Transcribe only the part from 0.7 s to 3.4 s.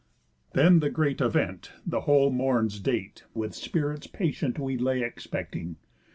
the great event The whole morn's date,